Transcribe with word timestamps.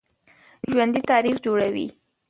ژوندي 0.71 1.01
تاریخ 1.11 1.35
جوړوي 1.45 1.87